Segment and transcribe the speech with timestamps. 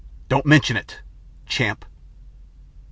[0.29, 1.01] "Don't mention it
[1.45, 1.85] champ."